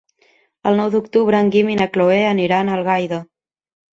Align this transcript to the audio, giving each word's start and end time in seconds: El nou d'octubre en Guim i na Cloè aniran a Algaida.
El 0.69 0.79
nou 0.81 0.87
d'octubre 0.95 1.41
en 1.43 1.51
Guim 1.57 1.69
i 1.73 1.77
na 1.81 1.87
Cloè 1.97 2.17
aniran 2.31 2.71
a 2.71 2.75
Algaida. 2.79 3.23